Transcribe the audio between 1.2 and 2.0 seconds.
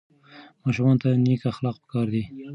نیک اخلاق په